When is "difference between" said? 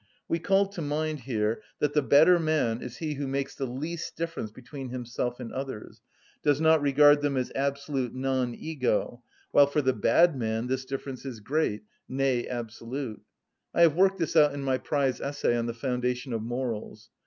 4.17-4.89